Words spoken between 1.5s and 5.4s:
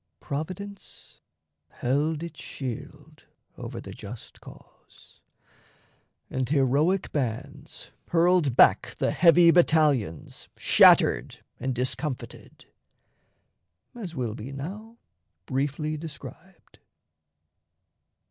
held its shield over the just cause,